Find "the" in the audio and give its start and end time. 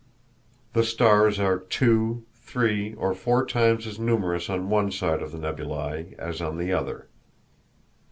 0.73-0.83, 5.31-5.37, 6.57-6.73